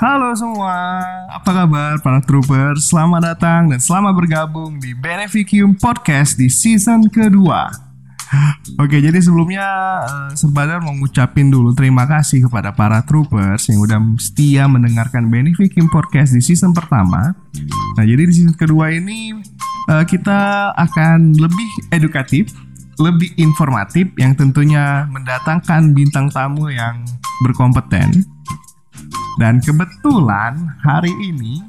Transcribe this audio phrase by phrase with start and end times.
[0.00, 2.88] Halo semua, apa kabar para troopers?
[2.88, 7.68] Selamat datang dan selamat bergabung di Beneficium Podcast di season kedua.
[8.80, 9.68] Oke, jadi sebelumnya
[10.00, 15.92] uh, Serbadar mau ngucapin dulu terima kasih kepada para troopers yang udah setia mendengarkan Beneficium
[15.92, 17.36] Podcast di season pertama.
[18.00, 19.36] Nah, jadi di season kedua ini
[19.92, 22.56] uh, kita akan lebih edukatif,
[22.96, 27.04] lebih informatif yang tentunya mendatangkan bintang tamu yang
[27.44, 28.40] berkompeten
[29.40, 30.52] dan kebetulan
[30.84, 31.64] hari ini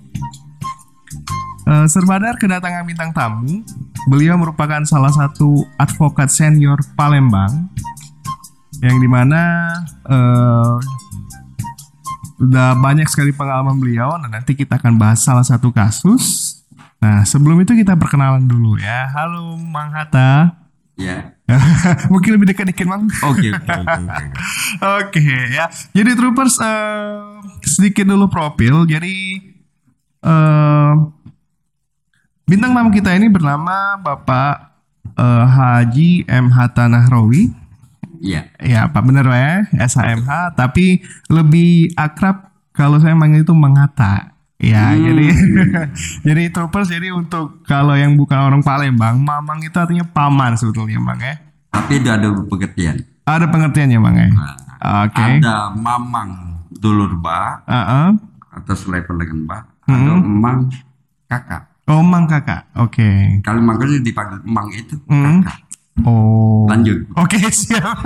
[1.72, 3.64] uh, Serbadar kedatangan bintang tamu.
[4.12, 7.72] Beliau merupakan salah satu advokat senior Palembang
[8.84, 9.72] yang di mana
[10.04, 10.76] uh,
[12.44, 14.20] udah banyak sekali pengalaman beliau.
[14.20, 16.60] Nah nanti kita akan bahas salah satu kasus.
[17.00, 19.08] Nah sebelum itu kita perkenalan dulu ya.
[19.16, 20.61] Halo Mang Hatta.
[21.00, 21.36] Ya.
[22.14, 23.08] Mungkin lebih dekat dikit Mang.
[23.28, 24.04] Oke, oke, oke.
[25.02, 25.24] Oke
[25.58, 25.68] ya.
[25.92, 28.88] Jadi troopers uh, sedikit dulu profil.
[28.88, 29.40] Jadi
[30.24, 30.94] uh,
[32.48, 34.72] bintang tamu kita ini bernama Bapak
[35.16, 37.52] uh, Haji MH Tanahrawi.
[38.22, 38.54] Iya.
[38.62, 40.54] Ya, Pak bener ya, SHMH.
[40.54, 44.31] Tapi lebih akrab kalau saya manggil itu Mengata.
[44.62, 45.02] Ya, Hmm.
[45.02, 45.26] jadi
[46.28, 51.18] jadi troopers jadi untuk kalau yang bukan orang Palembang, Mamang itu artinya paman sebetulnya, Bang
[51.18, 51.34] ya.
[51.74, 53.02] Tapi itu ada pengertian.
[53.26, 54.30] Ada pengertiannya, Bang ya.
[55.06, 55.42] Oke.
[55.42, 56.30] Ada mamang
[56.70, 58.18] dulur ba Heeh.
[58.54, 59.58] atau selevel dengan ba.
[59.86, 60.70] Ada emang
[61.26, 61.64] kakak.
[61.90, 62.72] Oh, Mang Kakak.
[62.78, 63.42] Oke.
[63.42, 65.42] Kalau makanya dipanggil emang itu Hmm.
[65.42, 65.58] kakak.
[66.06, 66.64] Oh.
[66.70, 67.04] Lanjut.
[67.18, 67.98] Oke, siap.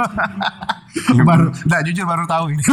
[1.29, 2.63] baru, enggak jujur baru tahu ini.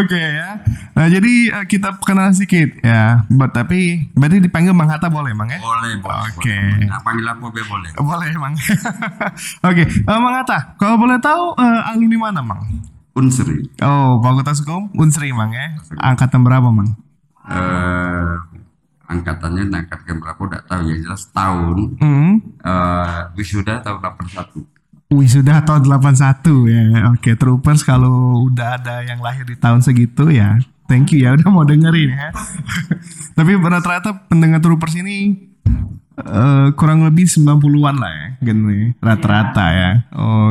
[0.00, 0.60] Oke ya.
[0.92, 1.32] Nah, jadi
[1.62, 3.24] eh, kita kenal sedikit ya.
[3.30, 5.62] But, tapi berarti dipanggil Mang Hatta boleh, Mang ya?
[5.62, 6.30] Boleh, boleh.
[6.36, 6.50] Oke.
[6.50, 6.90] boleh.
[6.90, 7.90] Nah, panggil be boleh.
[7.96, 8.54] Boleh, Mang.
[9.70, 12.60] Oke, eh, Mang Hatta, kalau boleh tahu eh, alumni mana, Mang?
[13.14, 13.66] Unsri.
[13.82, 15.78] Oh, Fakultas Hukum Unsri, Mang ya.
[15.98, 16.98] Angkatan berapa, Mang?
[17.50, 18.34] Eh
[19.10, 22.38] angkatannya angkatan berapa udah tahu ya jelas tahun Hmm.
[22.62, 24.62] eh wisuda tahun 81
[25.10, 26.14] Wisuda tahun 81
[26.70, 26.82] ya.
[27.10, 30.54] Oke, troopers kalau udah ada yang lahir di tahun segitu ya,
[30.86, 32.30] thank you ya udah mau dengerin ya.
[33.36, 35.34] Tapi rata-rata pendengar troopers ini
[36.14, 39.90] eh, kurang lebih 90-an lah ya, gini rata-rata ya.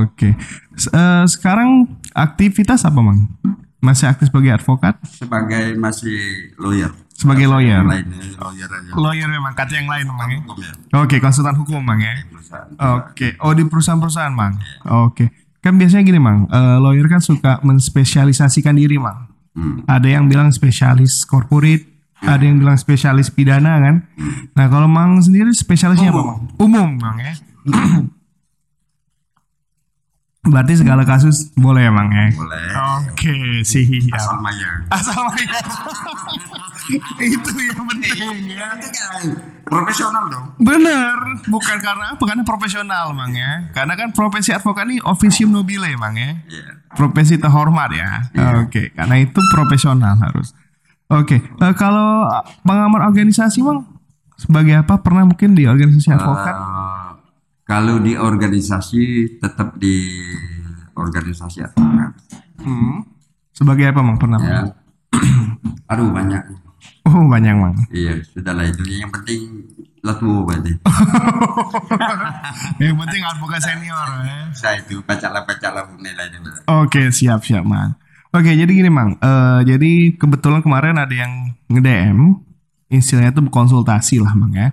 [0.04, 0.36] Oke.
[0.76, 3.32] S- eh, sekarang aktivitas apa, Mang?
[3.80, 5.00] Masih aktif sebagai advokat?
[5.08, 6.20] sebagai masih
[6.60, 6.92] lawyer.
[7.20, 7.84] Sebagai lawyer.
[7.84, 8.96] Lawyer aja.
[8.96, 10.40] Lawyer memang, kata yang lain, Mang ya.
[10.40, 12.16] Ya, Oke, konsultan hukum, Mang ya.
[12.96, 14.56] Oke, oh di perusahaan-perusahaan, Mang.
[14.88, 15.28] Oke,
[15.60, 16.48] kan biasanya gini, Mang.
[16.48, 19.28] Eh, lawyer kan suka menspesialisasikan diri, Mang.
[19.52, 19.84] Hmm.
[19.84, 21.84] Ada yang bilang spesialis corporate,
[22.24, 24.08] ada yang bilang spesialis pidana kan.
[24.56, 26.56] Nah, kalau Mang sendiri spesialisnya apa, Mang?
[26.56, 27.36] Umum, Mang ya.
[30.50, 32.32] Berarti segala kasus boleh ya, Mang ya.
[32.32, 32.64] Boleh.
[33.04, 34.16] Oke, siap.
[34.16, 34.70] Asal maya.
[34.88, 35.52] Asal ya.
[36.90, 38.70] Itu yang penting ya.
[39.70, 40.46] Profesional dong.
[40.58, 41.14] Bener,
[41.46, 42.24] bukan karena apa?
[42.26, 43.70] Karena profesional, Mang ya.
[43.70, 46.42] Karena kan profesi advokat ini officium nobile, Mang ya.
[46.50, 46.70] Iya.
[46.98, 48.10] Profesi terhormat ya.
[48.66, 50.58] Oke, karena itu profesional harus.
[51.10, 52.26] Oke, eh, kalau
[52.66, 53.86] pengamat organisasi, Mang,
[54.38, 54.98] sebagai apa?
[55.06, 56.56] Pernah mungkin di organisasi advokat?
[56.58, 57.10] Eh,
[57.70, 60.10] kalau di organisasi tetap di
[60.98, 62.18] organisasi advokat.
[62.66, 63.06] Hmm.
[63.54, 64.18] Sebagai apa, Mang?
[64.18, 64.40] Pernah?
[64.42, 64.62] Ya.
[65.94, 66.69] Aduh banyak.
[67.10, 67.74] Oh, banyak, Mang.
[67.90, 69.66] Iya, sudahlah itu yang penting
[70.00, 70.80] latu berarti.
[72.80, 74.48] Yang penting advokat senior ya.
[74.56, 76.50] Saya itu bacalah bacalah nilai itu.
[76.70, 78.00] Oke, siap siap, Mang.
[78.30, 79.18] Oke, jadi gini, Mang.
[79.20, 82.38] Eh, jadi kebetulan kemarin ada yang nge-DM,
[82.94, 84.72] istilahnya tuh konsultasi lah, Mang ya.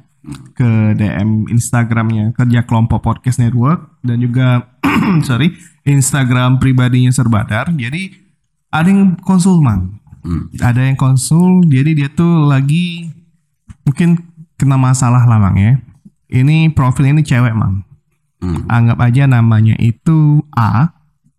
[0.58, 4.74] Ke DM Instagramnya kerja kelompok podcast network dan juga
[5.28, 5.54] sorry
[5.86, 7.70] Instagram pribadinya Serbadar.
[7.70, 8.10] Jadi
[8.74, 10.02] ada yang konsul, Mang.
[10.26, 10.50] Hmm.
[10.58, 13.14] Ada yang konsul, jadi dia tuh lagi
[13.86, 14.26] mungkin
[14.58, 15.78] kena masalah lah, Mang ya.
[16.26, 17.86] Ini profil ini cewek, Mang.
[18.42, 18.66] Hmm.
[18.66, 20.90] Anggap aja namanya itu A.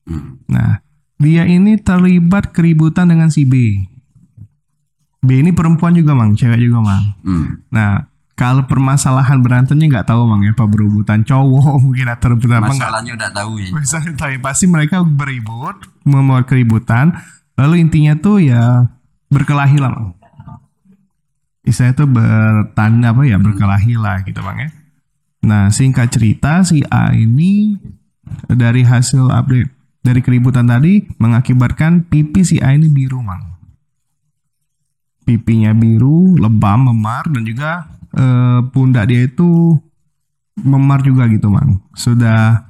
[0.07, 0.39] Hmm.
[0.47, 0.79] Nah,
[1.19, 3.83] dia ini terlibat keributan dengan si B.
[5.19, 7.05] B ini perempuan juga, Mang, cewek juga, Mang.
[7.27, 7.67] Hmm.
[7.67, 8.07] Nah,
[8.39, 12.71] kalau permasalahan berantemnya nggak tahu, Mang, ya, apa berebutan cowok mungkin atau berebutan.
[12.71, 13.67] Masalahnya udah tahu ya.
[13.75, 15.75] Misalnya tapi pasti mereka beribut,
[16.07, 17.19] membuat keributan,
[17.57, 18.87] lalu intinya tuh ya
[19.27, 20.15] berkelahi lah, Mang.
[21.67, 24.69] Istilahnya tuh bertanda apa ya, berkelahi lah gitu, Bang ya.
[25.43, 27.75] Nah, singkat cerita si A ini
[28.47, 29.71] dari hasil update
[30.03, 33.59] dari keributan tadi mengakibatkan pipi si A ini biru, Mang.
[35.27, 37.83] Pipinya biru, lebam, memar dan juga
[38.15, 39.75] eh, pundak dia itu
[40.63, 41.83] memar juga gitu, Mang.
[41.91, 42.63] Sudah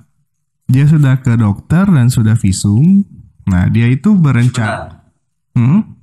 [0.66, 3.06] dia sudah ke dokter dan sudah visum.
[3.48, 5.08] Nah, dia itu berencana
[5.58, 5.98] Hmm?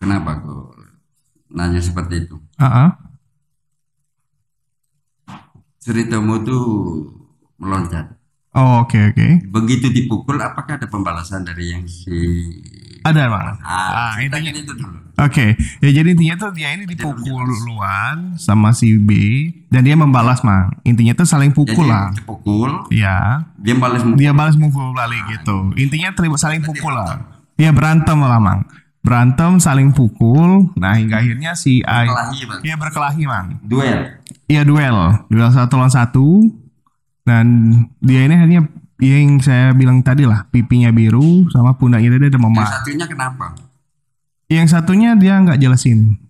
[0.00, 0.74] Kenapa kok
[1.54, 2.36] nanya seperti itu?
[2.58, 2.90] Ah, ah.
[5.78, 6.64] Ceritamu tuh
[7.60, 8.18] meloncat.
[8.56, 9.46] Oh, oke oke.
[9.46, 12.10] Begitu dipukul, apakah ada pembalasan dari yang si
[13.02, 13.46] Ada bang.
[13.60, 14.98] Ah, Ah, intinya itu dulu.
[15.20, 19.12] Oke, ya jadi intinya tuh dia ini dipukul duluan sama si B
[19.68, 20.72] dan dia membalas mang.
[20.82, 22.08] Intinya tuh saling Jadi pukul lah.
[22.10, 24.16] dipukul, Ya, dia balas mukul.
[24.16, 25.76] dia balas mukul balik gitu.
[25.76, 27.20] Intinya terima saling pukul lah.
[27.54, 28.64] Ya berantem lah mang.
[29.00, 30.72] Berantem saling pukul.
[30.74, 32.60] Nah hingga akhirnya si A Kelahi, Bang.
[32.62, 33.46] Iya berkelahi mang.
[33.60, 34.16] Duel.
[34.46, 34.96] Iya duel,
[35.26, 36.48] duel satu lawan satu.
[37.20, 37.46] Dan
[38.00, 38.62] dia ini akhirnya
[39.00, 42.66] yang saya bilang tadi lah pipinya biru sama pundaknya dia ada Yang memar.
[42.68, 43.46] satunya kenapa?
[44.46, 46.20] Yang satunya dia nggak jelasin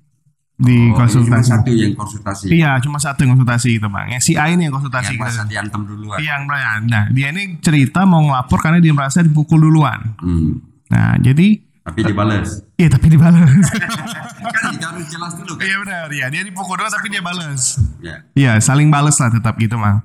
[0.55, 1.49] di Oh, cuma konsultasi.
[1.49, 2.45] satu yang konsultasi.
[2.49, 4.07] Iya, cuma satu yang konsultasi itu bang.
[4.13, 5.17] Yang si A ini yang konsultasi.
[5.17, 5.25] Yang gitu.
[5.25, 6.19] masa diantem duluan.
[6.21, 6.81] Iya, yang Brian.
[6.85, 10.13] Nah, dia ini cerita mau ngelapor karena dia merasa dipukul duluan.
[10.21, 10.61] Hmm.
[10.87, 12.61] Nah, jadi, Tapi dibalas.
[12.77, 13.67] iya tapi dibalas.
[14.53, 15.65] kan harus jelas dulu kan.
[15.65, 17.81] Iya benar, ya dia dipukul duluan tapi dia balas.
[17.99, 18.15] Ya.
[18.37, 20.05] Iya, saling balas lah tetap gitu mang.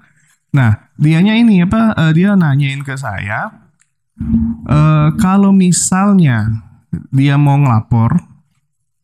[0.50, 1.96] Nah, dianya ini apa?
[1.96, 3.52] eh, dia nanyain ke saya,
[4.68, 6.66] eh kalau misalnya
[7.12, 8.20] dia mau ngelapor,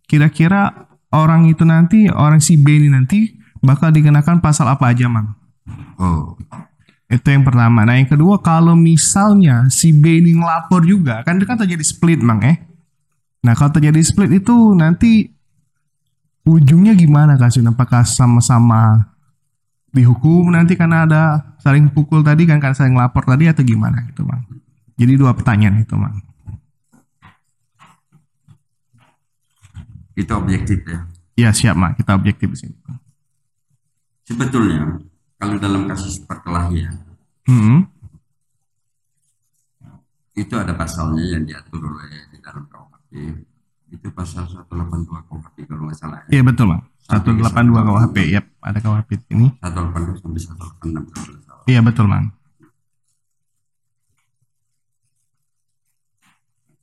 [0.08, 5.36] kira-kira orang itu nanti orang si B ini nanti bakal dikenakan pasal apa aja mang?
[6.00, 6.40] Oh.
[7.12, 7.84] Itu yang pertama.
[7.84, 12.24] Nah yang kedua kalau misalnya si B ini ngelapor juga kan itu kan terjadi split
[12.24, 12.56] mang eh.
[13.44, 15.28] Nah kalau terjadi split itu nanti
[16.48, 17.68] ujungnya gimana kasus?
[17.68, 19.11] Apakah sama-sama
[19.92, 21.22] dihukum nanti karena ada
[21.60, 24.42] saling pukul tadi kan karena saling lapor tadi atau gimana gitu bang?
[24.96, 26.16] Jadi dua pertanyaan itu bang.
[30.16, 31.00] Itu objektif ya.
[31.40, 32.76] Ya siap mak kita objektif di sini.
[34.28, 35.00] Sebetulnya
[35.36, 37.10] kalau dalam kasus perkelahian
[37.42, 37.90] Hmm.
[40.32, 43.12] itu ada pasalnya yang diatur oleh di dalam KUHP
[43.92, 46.38] itu pasal 182 KUHP kalau nggak salah ya.
[46.38, 46.82] Iya betul bang.
[47.12, 47.52] 182
[47.84, 49.48] KUHP, yap ada KUHP ini.
[49.60, 51.64] 182 sampai 186 kalau nggak salah.
[51.68, 52.26] Iya betul bang.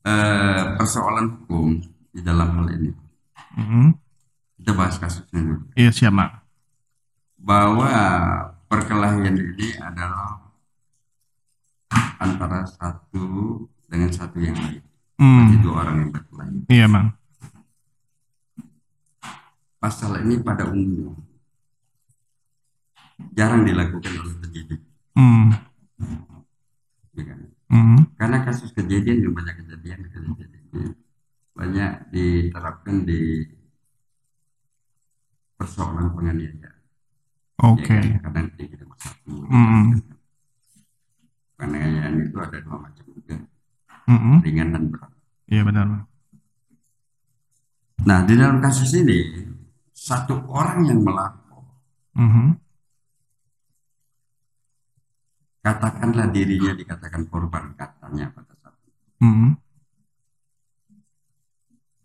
[0.01, 2.91] Eh, persoalan hukum di dalam hal ini
[3.53, 3.91] Hmm.
[4.57, 5.63] kita bahas kasusnya dulu.
[5.75, 6.31] Iya siap mak.
[7.39, 7.87] bahwa
[8.67, 10.43] perkelahian ini adalah
[12.19, 13.25] antara satu
[13.87, 14.83] dengan satu yang lain.
[15.15, 15.63] Berarti Hmm.
[15.63, 16.57] dua orang yang berkelahi.
[16.67, 17.07] Iya bang.
[19.79, 21.15] Pasal ini pada umumnya
[23.35, 24.81] jarang dilakukan oleh penyidik,
[25.15, 25.51] Hmm.
[27.15, 27.41] ya kan?
[27.71, 27.99] Hmm.
[28.15, 30.95] Karena kasus kejadian yang banyak kejadian kejadian
[31.55, 33.43] banyak diterapkan di
[35.59, 36.75] persoalan penganiayaan.
[37.59, 37.99] Oke.
[37.99, 38.47] Ya kan?
[38.55, 39.35] Kadang satu.
[39.51, 39.99] Hmm.
[41.59, 43.37] Penganiayaan itu ada dua macam juga,
[44.07, 44.39] Hmm.
[44.43, 45.11] ringan dan berat.
[45.51, 45.87] Iya benar.
[48.07, 49.19] Nah, di dalam kasus ini,
[49.99, 51.67] satu orang yang melapor,
[52.15, 52.55] Hmm.
[55.59, 58.99] katakanlah dirinya dikatakan korban katanya pada saat itu.
[59.23, 59.51] Hmm.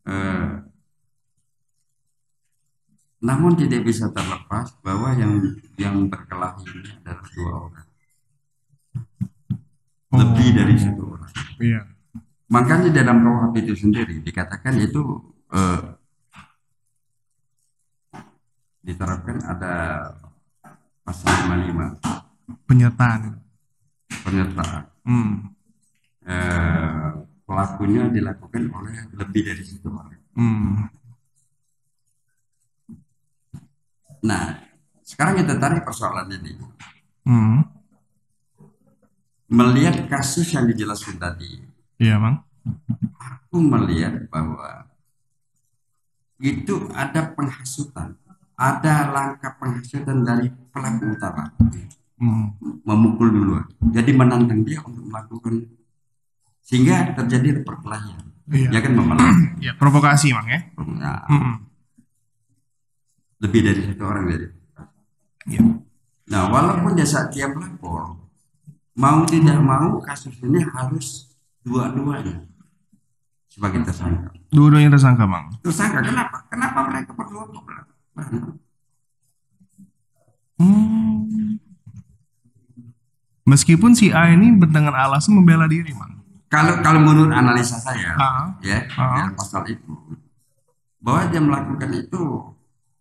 [0.03, 0.53] Eh,
[3.23, 5.39] namun tidak bisa terlepas bahwa yang
[5.79, 7.87] yang berkelahi ini adalah dua orang,
[10.11, 11.33] lebih dari satu orang.
[11.57, 11.81] Iya.
[12.51, 15.01] Makanya dalam KUHP itu sendiri dikatakan itu
[15.55, 16.02] eh,
[18.83, 19.73] diterapkan ada
[21.01, 23.39] pasal 55 Penyertaan.
[24.23, 24.83] penyertaan.
[25.03, 25.51] Hmm.
[26.23, 27.11] eh,
[27.43, 30.21] pelakunya dilakukan oleh lebih dari satu orang.
[30.33, 30.87] Hmm.
[34.23, 34.63] Nah,
[35.03, 36.55] sekarang kita tarik persoalan ini.
[37.27, 37.67] Hmm.
[39.51, 41.61] Melihat kasus yang dijelaskan tadi,
[41.99, 42.35] Iya bang.
[43.19, 44.87] aku melihat bahwa
[46.39, 48.17] itu ada penghasutan,
[48.53, 51.49] ada langkah penghasutan dari pelaku utama
[52.13, 52.55] Hmm.
[52.87, 53.67] memukul duluan.
[53.91, 55.67] Jadi menantang dia untuk melakukan
[56.63, 58.31] sehingga terjadi perkelahian.
[58.47, 58.69] Iya.
[58.71, 59.19] Ya kan memang
[59.63, 59.75] Iya.
[59.75, 60.59] Provokasi bang ya.
[60.79, 61.67] Nah, Hmm.
[63.43, 64.47] lebih dari satu orang dari
[65.43, 65.61] Iya.
[66.31, 68.15] Nah, walaupun dia saat dia melapor,
[68.95, 71.27] mau tidak mau kasus ini harus
[71.59, 72.47] dua-duanya
[73.51, 74.31] sebagai tersangka.
[74.47, 75.45] Dua-duanya tersangka bang.
[75.59, 76.37] Tersangka kenapa?
[76.47, 77.51] Kenapa mereka berdua?
[80.57, 81.57] Hmm.
[83.43, 86.13] Meskipun si A ini dengan alasan membela diri bang.
[86.47, 88.53] Kalau kalau menurut analisa saya, Ah.
[88.61, 89.89] ya, dalam pasal itu,
[91.01, 92.23] bahwa dia melakukan itu,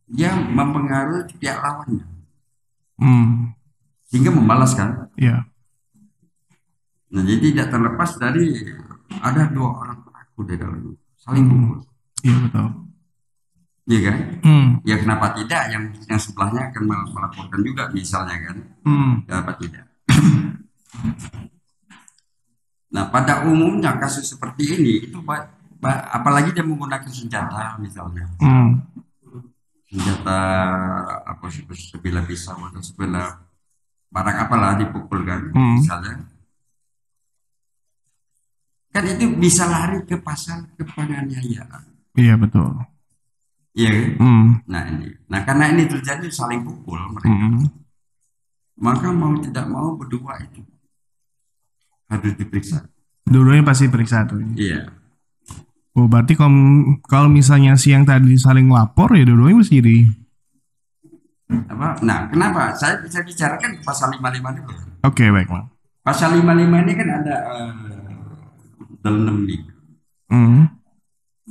[0.09, 2.09] dia mempengaruhi pihak lawannya,
[2.97, 3.52] Hmm.
[4.09, 5.12] sehingga membalaskan.
[5.21, 5.45] Iya.
[7.12, 8.57] Nah, jadi tidak terlepas dari
[9.21, 11.78] ada dua orang pelaku di dalam saling pukul.
[12.25, 12.69] Iya betul.
[13.82, 14.16] Iya kan?
[14.46, 14.68] Hmm.
[14.86, 18.56] Ya kenapa tidak yang yang sebelahnya akan mel- melaporkan juga misalnya kan?
[18.86, 19.12] Hmm.
[19.26, 19.84] Kenapa tidak?
[22.94, 25.18] nah, pada umumnya kasus seperti ini itu
[25.82, 28.28] apalagi dia menggunakan senjata misalnya.
[28.38, 28.78] Hmm.
[29.92, 30.40] senjata
[31.26, 33.28] apa sih sebilah pisau atau sebilah
[34.08, 35.76] barang apalah dipukul kan Hmm.
[35.76, 36.16] misalnya
[38.88, 42.76] kan itu bisa lari ke pasal ke penganiayaan Iya betul.
[43.75, 43.91] Iya?
[44.17, 44.61] Hmm.
[44.64, 47.67] nah ini nah karena ini terjadi saling pukul mereka Hmm.
[48.75, 50.61] maka mau tidak mau berdua itu
[52.07, 52.88] harus diperiksa
[53.23, 54.43] Dulunya pasti periksa tuh.
[54.55, 54.91] iya
[55.93, 56.52] Oh berarti kalau
[57.05, 59.97] kalau misalnya si yang tadi saling lapor ya dulunya mesti jadi.
[61.69, 64.73] apa nah kenapa saya bisa bicarakan pasal 55 dulu
[65.05, 65.64] Oke baik bang.
[66.00, 66.49] pasal 55
[66.81, 67.73] ini kan ada uh,
[69.00, 69.45] dalam
[70.26, 70.64] Hmm.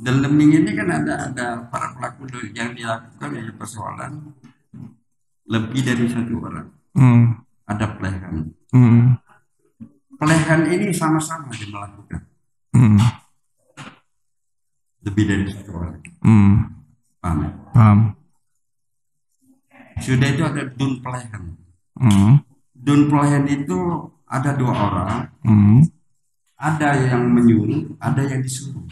[0.02, 4.12] Dalam ini kan ada ada para pelaku yang dilakukan oleh persoalan
[5.46, 7.38] lebih dari satu orang Hmm.
[7.70, 9.14] ada pelehan Hmm.
[10.18, 12.20] pelehan ini sama-sama dia melakukan
[12.74, 12.98] Hmm.
[15.06, 16.54] lebih dari satu orang Hmm.
[17.22, 17.50] paham ya?
[17.70, 17.98] Paham.
[20.02, 21.42] sudah itu ada dun pelehan
[21.94, 22.42] Hmm.
[22.74, 23.78] dun pelehan itu
[24.26, 25.78] ada dua orang Hmm.
[26.58, 28.82] ada yang menyuruh ada yang disuruh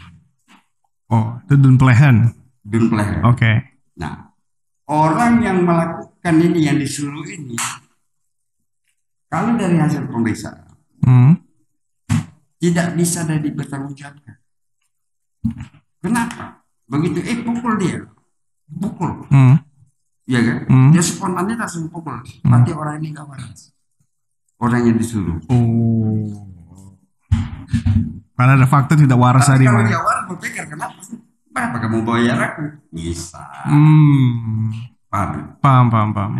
[1.11, 2.31] Oh itu dun pelehan.
[2.63, 3.51] dun pelehan Oke.
[3.97, 4.31] nah
[4.87, 7.57] orang yang melakukan ini yang disuruh ini
[9.27, 11.33] kalau dari hasil pemeriksaan Hmm.
[12.61, 14.37] tidak bisa dan dipertanggungjawabkan.
[15.97, 16.61] Kenapa?
[16.85, 18.05] Begitu eh pukul dia,
[18.69, 19.57] pukul, Hmm.
[20.29, 20.57] ya kan?
[20.69, 20.89] Hmm.
[20.93, 22.21] Dia spontannya langsung pukul.
[22.45, 23.73] Berarti orang ini gak waras.
[24.61, 25.41] Orang yang disuruh.
[25.49, 26.45] Oh.
[28.41, 30.97] Karena ada fakta tidak waras tadi kalau dia waras berpikir kenapa?
[31.45, 32.73] Kenapa kamu bayar aku?
[32.89, 33.45] Bisa.
[33.69, 34.73] Hmm.
[35.13, 35.61] Paham?
[35.61, 36.33] Paham paham paham.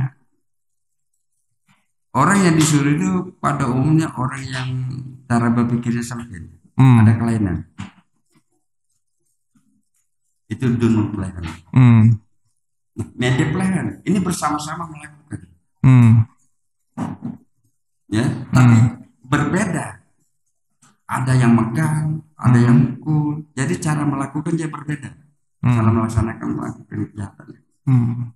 [2.18, 4.70] Orang yang disuruh itu pada umumnya orang yang
[5.30, 6.42] cara berpikirnya sempit.
[6.74, 7.06] Hmm.
[7.06, 7.70] Ada kelainan.
[10.50, 11.46] Itu dun kelainan.
[11.70, 12.18] Hmm.
[13.14, 15.54] Media pelayanan ini bersama-sama melakukan.
[15.86, 16.26] Hmm.
[18.10, 18.78] ya tapi
[19.24, 20.02] berbeda
[21.12, 23.76] ada yang megang ada yang mukul jadi
[24.32, 25.12] cara melakukan dia berbeda
[25.62, 25.76] Hmm.
[25.78, 27.48] cara melaksanakan melakukan kejahatan
[27.86, 28.34] Hmm.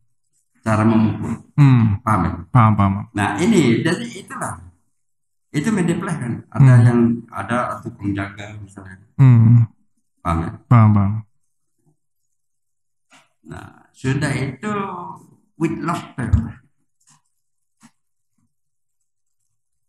[0.61, 1.97] cara memukul Hmm.
[2.03, 2.31] paham ya?
[2.51, 2.93] Paham paham.
[3.15, 4.59] nah ini jadi itulah
[5.49, 6.85] itu media pelayanan ada Hmm.
[6.85, 6.99] yang
[7.31, 9.65] ada tukang jaga misalnya Hmm.
[10.19, 10.51] paham ya?
[10.67, 11.13] Paham paham.
[13.45, 14.73] nah sudah itu
[15.55, 16.29] with locker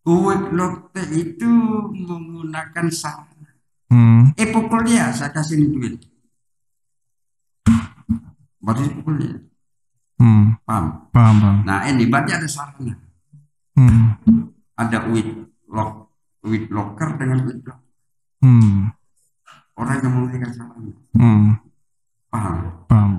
[0.07, 1.51] with locker itu
[1.91, 3.26] menggunakan sarana
[3.87, 4.35] Hmm.
[4.35, 5.95] Eh pukul dia, saya kasih ini duit.
[8.59, 9.37] Baru pukul dia.
[10.19, 10.59] Hmm.
[10.67, 10.87] Paham?
[11.15, 11.57] Paham paham.
[11.63, 12.95] Nah ini berarti ada sarana.
[13.77, 14.19] Hmm.
[14.75, 15.31] Ada with
[15.71, 16.11] lock,
[16.43, 17.81] with locker dengan with lock.
[18.43, 18.91] Hmm.
[19.77, 20.93] Orang yang memberikan sarana.
[21.15, 21.61] Hmm.
[22.33, 22.57] Paham?
[22.91, 23.13] Paham.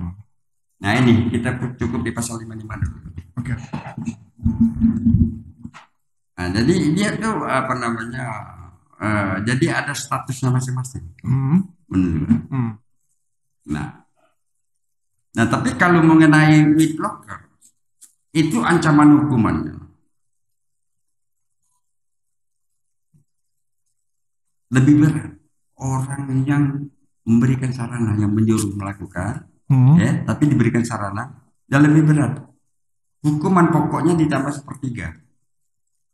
[0.78, 2.98] Nah ini kita cukup di pasal 55 dulu.
[3.40, 3.52] Oke.
[6.38, 8.57] Nah jadi dia tuh apa namanya?
[8.98, 11.04] Eh, jadi ada statusnya masing-masing.
[11.22, 11.66] Hmm.
[11.88, 12.42] Menurut.
[12.52, 12.72] Hmm.
[13.68, 14.04] Nah,
[15.36, 17.48] nah tapi kalau mengenai locker
[18.32, 19.76] itu ancaman hukumannya
[24.68, 25.32] lebih berat
[25.80, 26.64] orang yang
[27.24, 30.00] memberikan sarana yang menyuruh melakukan Hmm.
[30.00, 31.28] ya tapi diberikan sarana
[31.68, 32.40] dan lebih berat
[33.20, 35.12] hukuman pokoknya ditambah sepertiga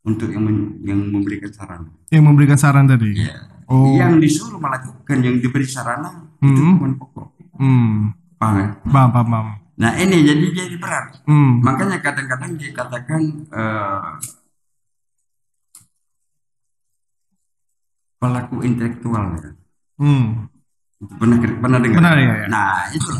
[0.04, 3.11] untuk yang men- yang memberikan sarana Yang memberikan saran tadi.
[3.18, 3.34] ya
[3.64, 3.96] Oh.
[3.96, 6.76] yang disuruh melakukan yang diberi sarana itu Hmm.
[6.76, 8.12] hukuman pokok Hmm.
[8.37, 8.68] paham ya?
[8.84, 9.46] Paham paham paham.
[9.75, 11.25] Nah ini jadi jadi berat.
[11.25, 11.58] Hmm.
[11.58, 14.11] Makanya kadang-kadang dikatakan eh,
[18.18, 19.50] pelaku intelektual ya.
[19.96, 20.49] Hmm.
[21.00, 21.99] Itu Pernah pernah dengar?
[22.00, 22.46] Benar, ya, ya.
[22.49, 23.11] Nah itu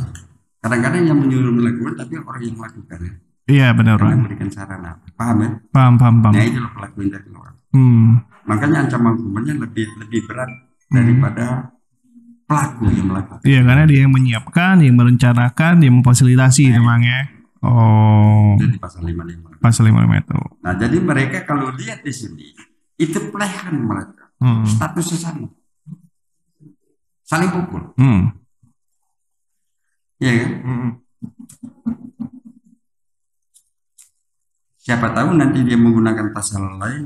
[0.61, 3.15] kadang-kadang yang menyuruh melakukan tapi orang yang melakukan ya.
[3.45, 4.25] Iya benar Bang.
[4.25, 4.97] memberikan sarana.
[5.15, 5.51] Paham ya?
[5.69, 6.33] Paham paham paham.
[6.33, 7.53] Nah itulah pelaku intelektual.
[7.77, 8.25] Hmm.
[8.49, 10.49] Makanya ancaman hukumannya lebih lebih berat
[10.89, 11.77] daripada
[12.45, 13.45] pelaku yang melakukan.
[13.45, 17.21] Iya karena dia yang menyiapkan, yang merencanakan, dia memfasilitasi itu Bang ya.
[17.65, 18.57] Oh.
[18.57, 19.61] Itu di pasal 55.
[19.61, 20.39] Pasal 55 itu.
[20.61, 22.49] Nah jadi mereka kalau lihat di sini
[22.97, 24.25] itu pelehan mereka.
[24.35, 24.67] Hmm.
[24.67, 25.47] statusnya sama
[27.25, 28.35] saling pukul Hmm.
[30.19, 30.91] ya kan Hmm.
[34.85, 37.03] Siapa tahu nanti dia menggunakan pasal lain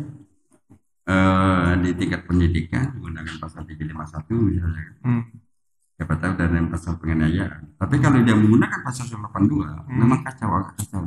[1.07, 5.23] eh, di tingkat pendidikan menggunakan pasal 351 misalnya Hmm.
[5.95, 9.97] siapa tahu dan pasal penganiayaan tapi kalau dia menggunakan pasal 182 Hmm.
[9.97, 11.01] memang kacau agak kacau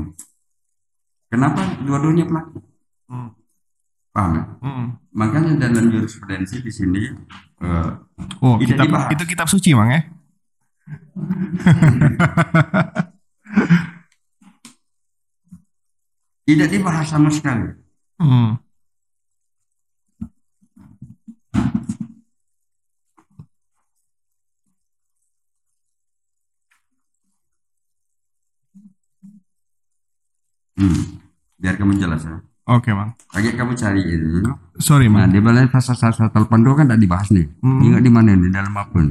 [1.27, 2.57] kenapa dua-duanya pelaku
[3.05, 3.29] Hmm.
[4.09, 4.41] paham ya?
[4.61, 4.85] Hmm.
[5.11, 7.01] makanya dalam jurisprudensi di sini
[7.59, 7.89] eh,
[8.39, 9.09] Oh, kitab, dibahas.
[9.11, 10.01] itu kitab suci, Mang ya?
[16.51, 17.77] tidak dibahas sama sekali
[18.21, 18.53] Hmm.
[30.77, 31.03] hmm.
[31.57, 32.37] biar kamu jelas ya
[32.69, 33.17] Oke, Mang.
[33.33, 34.45] lagi kamu cari ini
[34.77, 35.33] Sorry, nah Mang.
[35.33, 36.29] di balai pasal 182
[36.77, 37.81] kan tidak dibahas nih Hmm.
[37.83, 39.01] ingat di mana di dalam apa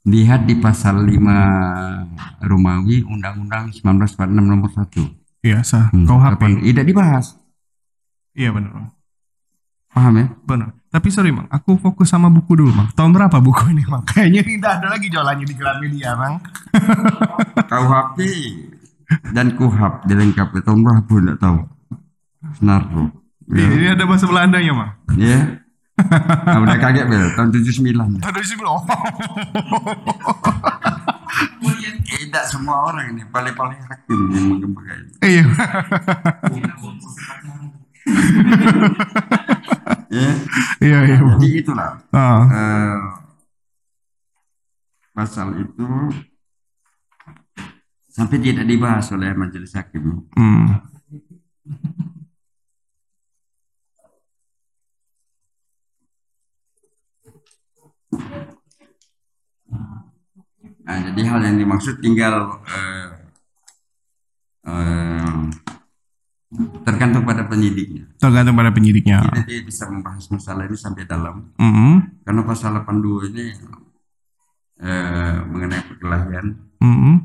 [0.00, 2.08] lihat di pasal 5
[2.40, 5.88] Romawi Undang-Undang 1946 nomor 1 Iya, sah.
[5.88, 6.32] Hmm, KUHP.
[6.34, 7.26] kapan- tidak dibahas
[8.30, 8.92] Iya, benar,
[9.90, 10.70] paham ya Benar.
[10.86, 11.46] Tapi sorry, Mang.
[11.48, 12.90] Aku fokus sama buku dulu, Mang.
[12.90, 14.02] Tahun berapa buku ini, Mang?
[14.04, 16.42] Kayaknya tidak ada lagi jualannya di Gramedia, Mang.
[17.70, 18.18] KUHP
[19.28, 21.58] dan KUHAP dilengkapi tahun berapa tidak tahu
[22.52, 23.10] Senarpo
[23.44, 24.92] Ini, ini ada bahasa Belandanya, Mang.
[25.16, 25.58] ya
[26.00, 28.80] Ah, udah kaget bel tahun 79 Ada di Oh.
[32.02, 35.44] Tidak semua orang ini paling-paling hakim yang mengembangkan ini Iya.
[40.10, 40.30] ya
[40.80, 42.42] Iya, iya, jadi itulah Ah.
[42.46, 42.98] eh,
[45.12, 45.86] pasal itu
[48.08, 50.89] sampai tidak dibahas oleh majelis hakim Hmm.
[60.90, 63.08] Nah, jadi hal yang dimaksud tinggal eh,
[64.66, 65.40] eh,
[66.82, 68.10] tergantung pada penyidiknya.
[68.18, 69.22] Tergantung pada penyidiknya.
[69.22, 72.10] Kita tidak bisa membahas masalah ini sampai dalam Hmm.
[72.26, 73.54] karena pasal 82 ini
[74.82, 77.22] eh, mengenai perkelahian Hmm.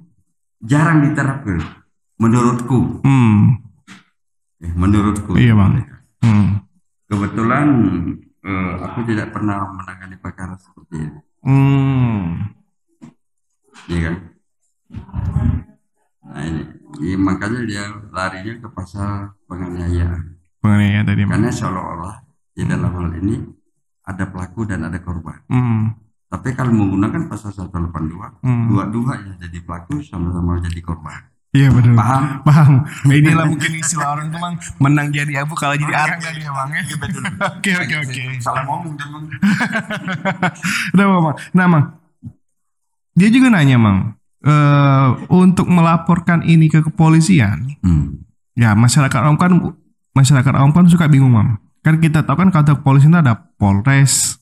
[0.61, 1.57] jarang diterapkan
[2.21, 3.01] menurutku.
[3.01, 3.65] Hmm.
[4.61, 5.41] Eh, menurutku.
[5.41, 5.89] Iya, Bang.
[6.21, 6.61] Hmm.
[7.09, 7.67] Kebetulan
[8.45, 12.53] eh, aku tidak pernah menangani perkara seperti ini, Hmm.
[13.87, 14.15] Iya kan?
[16.25, 16.63] Nah ini,
[16.95, 20.39] Iya, makanya dia larinya ke pasal penganiayaan.
[20.63, 21.21] Mengenai ya tadi.
[21.27, 22.15] Karena seolah-olah
[22.55, 23.35] di dalam hal ini
[24.01, 25.35] ada pelaku dan ada korban.
[25.51, 25.91] Hmm.
[26.25, 28.71] Tapi kalau menggunakan pasal 182, Hmm.
[28.71, 31.19] dua-dua yang jadi pelaku sama-sama jadi korban.
[31.51, 31.95] Iya benar.
[31.95, 32.23] Paham?
[32.43, 32.73] Paham.
[32.83, 36.51] Nah, inilah mungkin istilah orang tuh mang menang jadi abu kalau jadi arang tadi ya
[36.51, 36.83] mang ya.
[36.95, 37.23] betul.
[37.23, 38.23] Oke oke oke.
[38.39, 39.23] Salah ngomong Bang.
[40.91, 41.35] Udah mang.
[41.51, 41.85] Nah mang.
[43.15, 43.99] Dia juga nanya mang.
[44.45, 48.21] eh untuk melaporkan ini ke kepolisian, Hmm.
[48.53, 49.57] ya masyarakat awam kan
[50.13, 51.57] masyarakat awam kan suka bingung mang.
[51.81, 54.37] Kan kita tahu kan kalau kepolisian itu ada Polres,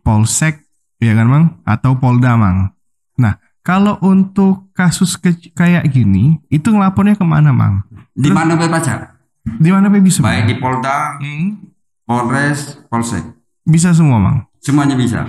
[0.00, 0.62] Polsek,
[0.96, 2.70] ya kan mang, atau Polda mang.
[3.16, 7.82] Nah kalau untuk kasus ke- kayak gini, itu ngelapornya ke mana mang?
[8.14, 9.18] Di mana baca?
[9.42, 10.22] Di mana bisa?
[10.22, 10.30] Mang?
[10.30, 11.66] Baik di Polda, Hmm,
[12.04, 13.26] Polres, Polsek.
[13.60, 14.38] bisa semua mang.
[14.62, 15.26] Semuanya bisa.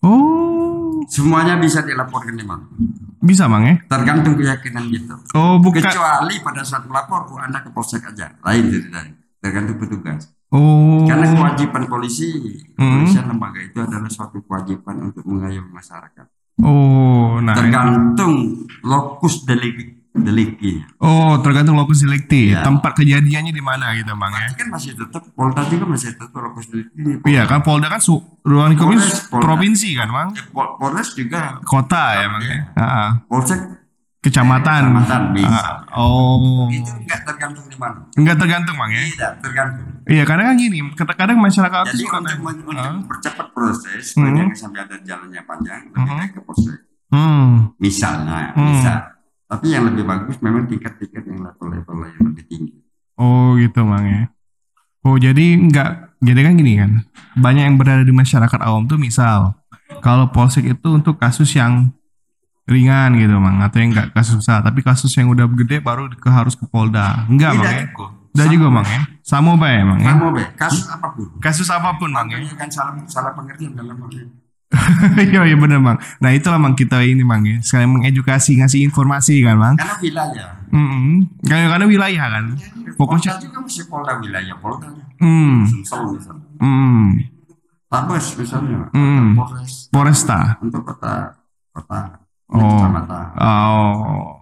[0.00, 0.51] Oh,
[1.08, 2.60] Semuanya bisa dilaporkan memang.
[3.22, 3.78] bisa mang ya?
[3.86, 5.14] Tergantung keyakinan gitu.
[5.38, 5.78] Oh bukan.
[5.78, 8.34] Kecuali pada saat melapor, oh, Anda ke Polsek aja.
[8.42, 9.14] Lain ceritanya.
[9.38, 10.26] Tergantung petugas.
[10.50, 11.06] Oh.
[11.06, 12.28] Karena kewajiban polisi,
[12.74, 13.06] Hmm.
[13.06, 16.26] kepolisian lembaga itu adalah suatu kewajiban untuk mengayomi masyarakat.
[16.60, 17.54] Oh, nah.
[17.56, 20.84] Tergantung lokus delik deliknya.
[20.98, 22.52] Oh, tergantung lokus delikti.
[22.52, 22.60] Iya.
[22.62, 24.48] Tempat kejadiannya di mana gitu, Bang ya.
[24.52, 27.16] Kan masih tetap Polda juga masih tetap lokus deliknya.
[27.24, 29.00] Iya, kan Polda kan su ruang Polda.
[29.32, 30.28] provinsi kan, Bang.
[30.32, 32.42] Eh, Pol- Polres juga Kota ya, Bang.
[32.42, 32.56] ya.
[32.74, 33.60] Ah, Polsek
[34.20, 34.92] kecamatan.
[34.92, 35.64] Kecamatan bisa.
[35.88, 36.68] Ah, oh.
[36.68, 37.98] itu enggak tergantung di mana.
[38.12, 39.02] Enggak tergantung, Bang ya.
[39.08, 39.86] Tidak tergantung.
[40.02, 43.00] Iya, kadang kan gini, kadang masyarakat Jadi suka untuk, untuk Ah.
[43.06, 44.50] percepat proses, Hmm.
[44.52, 46.18] sampai ada jalannya panjang, lebih Hmm.
[46.18, 46.78] baik ke polsek.
[47.08, 47.70] Hmm.
[47.78, 48.66] Misalnya, Hmm.
[48.68, 49.11] bisa.
[49.52, 52.72] Tapi yang lebih bagus memang tingkat-tingkat yang level-level yang lebih tinggi.
[53.20, 54.22] Oh gitu bang ya.
[55.04, 55.90] Oh jadi nggak
[56.24, 56.90] jadi kan gini kan
[57.36, 59.52] banyak yang berada di masyarakat awam tuh misal
[60.00, 61.92] kalau polsek itu untuk kasus yang
[62.64, 66.30] ringan gitu bang atau yang nggak kasus besar tapi kasus yang udah gede baru ke
[66.30, 67.84] harus ke Polda enggak bang ya?
[68.32, 71.26] Udah juga bang ya sama baik ya bang ya Kamu be, kasus apa pun.
[71.42, 73.98] kasus apa pun bang ya kan salah salah pengertian dalam.
[75.22, 79.40] iya iya bener bang nah itulah bang kita ini bang ya sekalian mengedukasi ngasih informasi
[79.40, 80.48] kan bang Karena wilayah.
[80.68, 82.44] Hmm, karena karena wilayah kan
[82.94, 84.88] Fokusnya- Polda juga masih Polda wilayah Polda.
[85.18, 86.46] hmm Sumsel misalnya.
[86.58, 87.08] hmm
[87.86, 88.88] Tabes misalnya.
[88.90, 89.36] Hmm.
[89.36, 89.72] Polres.
[89.88, 91.36] Polresta Untuk kota
[91.70, 92.00] kota
[92.48, 92.84] Oh.
[93.34, 94.36] Oh.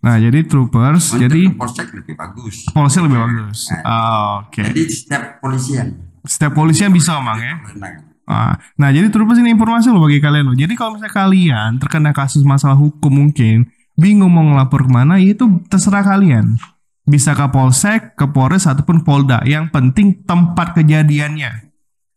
[0.00, 2.64] Nah, jadi troopers, Untuk jadi polsek lebih bagus.
[2.66, 3.68] polisi lebih bagus.
[3.70, 3.80] Nah.
[3.82, 4.60] Ah, Oke.
[4.62, 5.88] Jadi setiap polisian
[6.22, 7.60] Setiap polisian bisa emang ya.
[7.62, 8.09] kewenangan.
[8.28, 10.56] Ah, nah, jadi troopers ini informasi loh bagi kalian loh.
[10.58, 13.66] Jadi kalau misalnya kalian terkena kasus masalah hukum mungkin
[13.98, 16.56] bingung mau ngelapor ke mana, ya itu terserah kalian.
[17.04, 19.42] Bisa ke polsek, ke polres ataupun polda.
[19.42, 21.69] Yang penting tempat kejadiannya.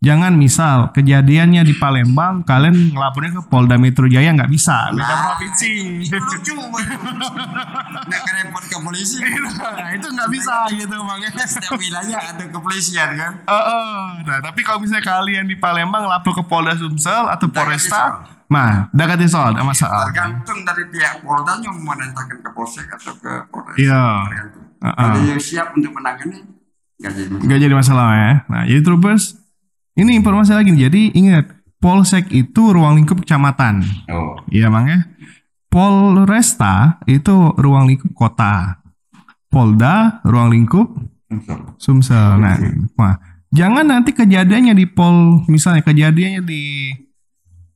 [0.03, 5.19] Jangan misal kejadiannya di Palembang, kalian ngelapornya ke Polda Metro Jaya nggak bisa, beda Nah,
[5.31, 6.03] provinsi.
[6.03, 6.51] Itu lucu.
[6.59, 9.23] Nggak kerepot ke polisi.
[9.23, 11.19] nah, itu nggak bisa gitu bang.
[11.47, 13.31] Setiap wilayah ada kepolisian kan.
[13.47, 14.03] Heeh.
[14.27, 19.23] Nah, tapi kalau misalnya kalian di Palembang lapor ke Polda Sumsel atau Polresta, mah dekat
[19.23, 20.11] di soal, ada masalah.
[20.11, 23.79] Tergantung dari pihak Polda yang memerintahkan ke polsek atau ke polres.
[23.79, 24.03] Iya.
[24.27, 24.63] Tergantung.
[24.83, 26.43] Kalau yang siap untuk menangani,
[26.99, 27.45] nggak jadi masalah.
[27.47, 28.31] Nggak jadi masalah ya.
[28.51, 29.23] Nah, jadi troopers,
[29.93, 30.89] ini informasi lagi nih.
[30.89, 31.45] Jadi ingat,
[31.77, 33.83] Polsek itu ruang lingkup kecamatan.
[34.07, 35.03] Oh, Iya, Bang ya.
[35.67, 38.79] Polresta itu ruang lingkup kota.
[39.49, 40.87] Polda ruang lingkup.
[41.81, 42.37] Sumsel.
[42.37, 42.57] Nah,
[42.93, 43.17] wah,
[43.49, 46.93] jangan nanti kejadiannya di Pol, misalnya kejadiannya di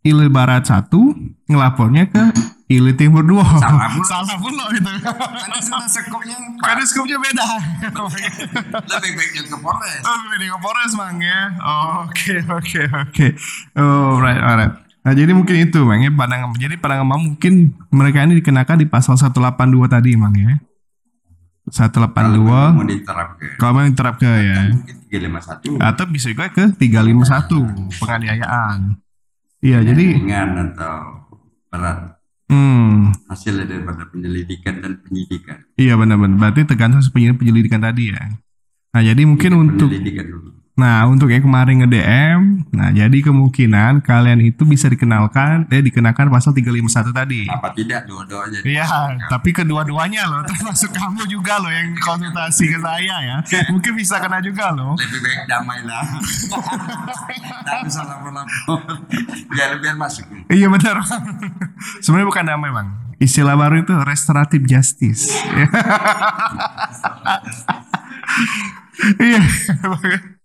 [0.05, 0.93] Ile Barat 1
[1.49, 2.23] ngelapornya ke
[2.67, 3.39] Ile Timur 2.
[3.63, 4.03] Salah pula.
[4.03, 4.91] Salah pula gitu.
[4.91, 7.45] Karena sudah sekupnya Karena skupnya beda.
[8.75, 10.03] lebih baiknya ke Polres.
[10.03, 11.39] Oh, beda ke Polres, Bang ya.
[12.03, 13.27] Oke, oke, oke.
[13.79, 14.73] Oh, right, alright.
[15.07, 16.51] Nah, jadi mungkin itu, Bang ya, pandangan.
[16.59, 17.53] Jadi pandangan Bang mungkin
[17.87, 19.47] mereka ini dikenakan di pasal 182
[19.87, 20.59] tadi, Bang ya.
[21.67, 23.47] 182 Kalau mau diterapkan.
[23.59, 24.59] kalau memang diterapkan ya.
[24.71, 25.79] Mungkin 351.
[25.83, 28.79] atau bisa juga ke 351 penganiayaan.
[29.59, 30.95] Iya, jadi ringan atau
[31.67, 32.16] berat
[32.49, 35.63] hmm, hasil daripada penyelidikan dan penyidikan.
[35.77, 36.37] iya benar-benar.
[36.41, 38.23] Berarti tergantung penyelidikan, penyelidikan tadi ya.
[38.97, 40.56] Nah, jadi mungkin untuk penyelidikan dulu.
[40.77, 46.53] Nah, untuk yang kemarin nge-DM, nah jadi kemungkinan kalian itu bisa dikenalkan eh dikenakan pasal
[46.53, 47.41] 351 tadi.
[47.49, 48.61] Apa tidak dua-duanya.
[48.61, 48.85] Iya,
[49.27, 53.37] tapi kedua-duanya loh, termasuk kamu juga loh yang konsultasi ke saya ya.
[53.73, 54.93] Mungkin bisa kena juga loh.
[54.93, 56.05] Lebih baik damai lah.
[57.65, 58.79] Tapi salah lapor
[59.51, 60.25] biar biar masuk.
[60.51, 61.01] Iya benar.
[62.03, 62.87] Sebenarnya bukan damai bang.
[63.17, 65.33] Istilah baru itu restoratif justice.
[69.17, 69.41] Iya.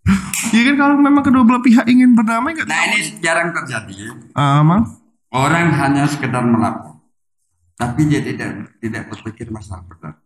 [0.53, 2.67] Iya kan kalau memang kedua belah pihak ingin berdamai nggak?
[2.67, 4.12] Nah ini jarang terjadi.
[4.33, 4.85] Ah, Mang?
[5.29, 7.01] Orang hanya sekedar melapor,
[7.73, 10.21] tapi dia tidak tidak berpikir masalah berdamai.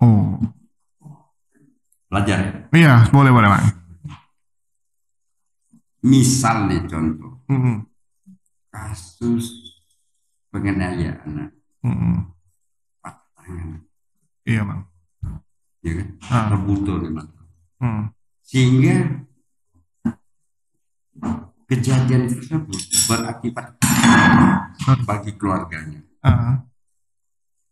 [0.00, 0.36] Oh,
[2.06, 2.68] Pelajar.
[2.72, 3.64] iya boleh boleh bang.
[6.00, 7.84] Misal nih contoh Mm-mm.
[8.68, 9.76] kasus
[10.48, 12.24] penganiayaan Mm-mm.
[13.04, 13.80] tangan,
[14.42, 14.80] Iya bang.
[15.80, 16.08] ya kan?
[16.26, 16.46] Ah.
[16.52, 17.28] Rebuto nih Mas.
[17.78, 18.04] Mm.
[18.50, 19.22] Sehingga
[21.70, 23.78] kejadian tersebut berakibat
[25.06, 26.66] bagi keluarganya Ah.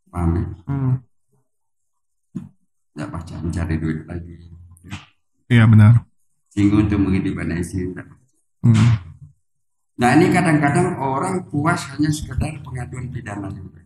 [0.09, 0.45] paham ya?
[0.71, 0.95] Mm.
[2.95, 4.35] Nggak baca mencari duit lagi
[5.49, 6.07] Iya benar.
[6.49, 7.91] sehingga untuk menghidupkan istri
[8.62, 8.91] Mm.
[9.99, 13.83] nah ini kadang-kadang orang puas hanya sekedar pengaduan pidana juga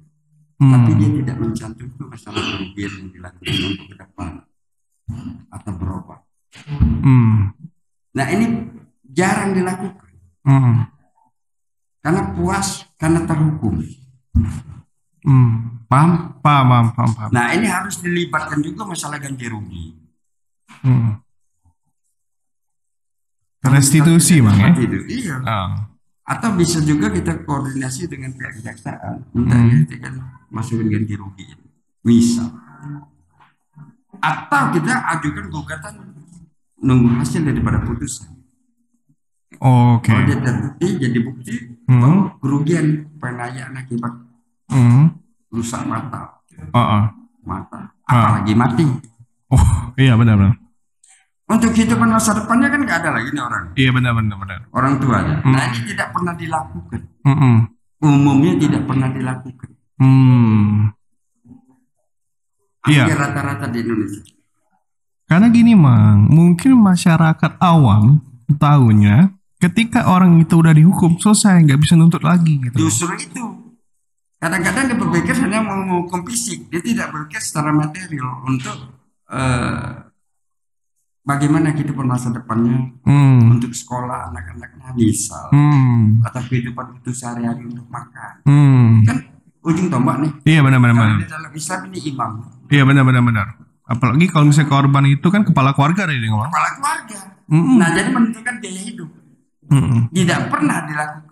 [0.61, 0.71] Mm.
[0.71, 4.31] tapi dia tidak mencantumkan masalah kerugian yang dilakukan untuk ke depan
[5.51, 5.92] atau berobat
[7.03, 7.53] Mm.
[8.13, 8.69] nah ini
[9.09, 10.13] jarang dilakukan
[10.45, 10.85] Mm.
[12.03, 13.81] karena puas karena terhukum
[15.23, 15.87] Mm.
[15.87, 17.31] paham Paham, paham, paham, paham.
[17.31, 19.95] Nah ini harus dilibatkan juga masalah ganti rugi.
[20.83, 21.23] Mm.
[23.63, 24.69] Restitusi bang ya.
[24.75, 24.99] Itu.
[25.07, 25.37] Iya.
[25.47, 25.71] Ah.
[26.27, 29.23] Atau bisa juga kita koordinasi dengan pihak kejaksaan.
[29.31, 29.87] Minta Hmm.
[29.87, 30.15] kita kan
[30.51, 31.47] masukin ganti rugi.
[32.03, 32.43] Bisa.
[34.19, 35.95] Atau kita ajukan gugatan
[36.83, 38.29] nunggu hasil daripada putusan.
[39.63, 40.11] Oke.
[40.11, 41.55] Kalau dia terbukti jadi bukti
[41.87, 42.01] Hmm.
[42.03, 42.87] bahwa kerugian
[43.19, 44.13] penganiayaan akibat
[44.73, 45.13] Mm.
[45.53, 46.41] rusak mata,
[46.73, 47.05] Ah, ah.
[47.45, 48.85] mata, apalagi mati.
[49.53, 50.57] Oh, iya benar benar.
[51.45, 53.65] Untuk kehidupan masa depannya kan nggak ada lagi nih orang.
[53.77, 55.37] Iya benar benar orang tuanya.
[55.45, 55.53] Hmm.
[55.53, 57.01] Nah ini tidak pernah dilakukan.
[57.29, 57.57] Mm-mm.
[58.01, 59.71] Umumnya tidak pernah dilakukan.
[60.01, 60.89] Hmm.
[62.89, 63.05] Iya.
[63.13, 64.32] Rata-rata di Indonesia.
[65.33, 68.21] Karena gini mang, mungkin masyarakat awam
[68.53, 72.77] tahunya ketika orang itu udah dihukum selesai nggak bisa nuntut lagi gitu.
[72.77, 73.41] Justru itu.
[74.37, 76.69] Kadang-kadang dia berpikir hanya mau menghukum fisik.
[76.69, 78.77] Dia tidak berpikir secara material untuk
[79.33, 80.05] eh,
[81.25, 83.57] bagaimana kehidupan masa depannya Hmm.
[83.57, 86.21] untuk sekolah anak-anaknya misal Hmm.
[86.29, 88.45] atau kehidupan itu sehari-hari untuk makan.
[88.45, 89.01] Hmm.
[89.09, 89.17] Kan
[89.65, 90.33] ujung tombak nih.
[90.45, 91.19] Iya benar benar benar.
[91.25, 92.31] dalam Islam ini imam,
[92.69, 93.47] Iya benar benar benar.
[93.93, 96.49] Apalagi kalau misalnya korban itu kan kepala keluarga dia ngomong.
[96.49, 97.19] kepala keluarga.
[97.53, 97.77] Mm-mm.
[97.77, 99.11] Nah jadi menentukan biaya hidup
[99.69, 100.01] Mm-mm.
[100.09, 101.29] tidak pernah dilakukan.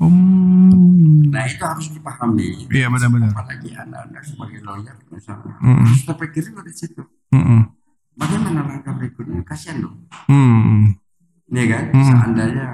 [0.00, 1.28] Om.
[1.28, 2.70] Nah itu harus dipahami.
[2.70, 3.34] Iya benar-benar.
[3.34, 5.54] Apalagi anak-anak sebagai lawyer misalnya.
[5.58, 5.84] Mm-mm.
[5.84, 7.02] Harus terpikirin dari situ.
[7.34, 7.60] Mm-mm.
[8.14, 9.42] Bagaimana langkah berikutnya?
[9.42, 9.96] Kasihan dong.
[11.50, 11.84] Iya kan?
[11.90, 12.04] Hmm.
[12.06, 12.66] Seandainya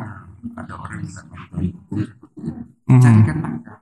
[0.52, 2.52] ada orang yang tidak bantuan hukum seperti itu,
[2.87, 3.00] Hmm.
[3.00, 3.76] carikan langkah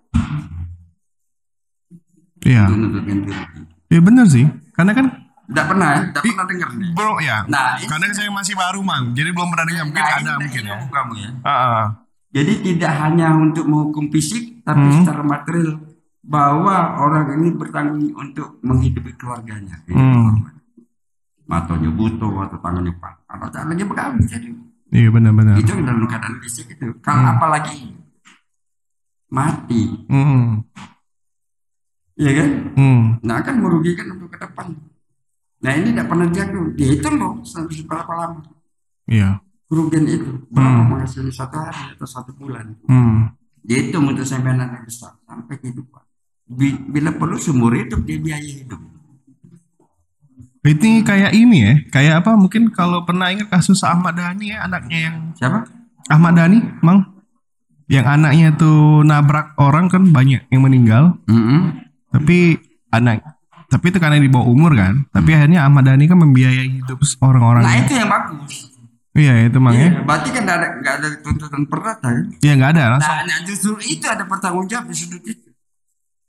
[2.44, 2.62] Iya.
[2.68, 3.62] untuk nuntut ganti rugi.
[3.94, 4.42] Iya benar sih.
[4.74, 5.06] Karena kan
[5.44, 6.00] Tidak pernah ya?
[6.10, 6.90] Tidak pernah dengar nih.
[6.92, 7.36] bro ya.
[7.46, 9.84] Nah, Karena saya masih baru mang, jadi belum pernah dengar.
[9.86, 10.76] Mungkin Nah, ada mungkin ya.
[10.82, 11.30] kamu ya.
[11.40, 11.84] Ah, ah.
[12.34, 14.94] Jadi tidak hanya untuk menghukum fisik, tapi Hmm.
[14.98, 15.78] secara material
[16.18, 19.78] bahwa orang ini bertanggung untuk menghidupi keluarganya.
[19.86, 20.42] Hmm.
[21.44, 24.26] Matonya butuh atau tangannya pak, atau lagi bekerja.
[24.26, 24.48] Jadi
[24.90, 25.54] Iya benar-benar.
[25.54, 26.88] itu dalam keadaan fisik itu.
[26.98, 27.92] Kalau apalagi
[29.28, 30.64] mati, Hmm.
[32.16, 32.48] Ya kan?
[32.72, 33.02] Hmm.
[33.20, 34.74] Nah akan merugikan untuk ke depan.
[35.60, 36.64] Nah ini tidak pernah diatur.
[36.72, 38.40] Dihitung loh sampai berapa lama
[39.04, 39.40] Iya.
[39.64, 40.30] kerugian itu.
[40.48, 40.88] Berapa Hmm.
[40.90, 42.76] menghasilkan satu hari atau satu bulan.
[42.84, 43.32] Hmm.
[43.60, 46.04] Dihitung untuk sampai anak besar sampai kehidupan.
[46.46, 48.76] Bi- Bila perlu seumur hidup dia biaya hidup.
[50.64, 52.32] Ini kayak ini ya, kayak apa?
[52.34, 55.60] Mungkin kalau pernah ingat kasus Ahmad Dhani ya, anaknya yang Siapa?
[56.08, 57.04] Ahmad Dhani, Mang.
[57.84, 61.83] Yang anaknya tuh nabrak orang kan banyak yang meninggal, Mm-mm.
[62.14, 62.62] Tapi
[62.94, 63.34] anak
[63.74, 65.02] tapi itu karena di bawah umur kan.
[65.10, 67.66] Tapi akhirnya Ahmad Dhani kan membiayai hidup orang-orang.
[67.66, 68.70] Nah itu yang bagus.
[69.14, 69.90] Iya, itu Mang ya.
[69.94, 72.26] Iya, berarti kan nggak ada nggak ada tuntutan perdata kan?
[72.42, 73.14] Iya, nggak ada langsung.
[73.14, 75.48] Nah, nah justru itu ada pertanggung jawab di sudut itu.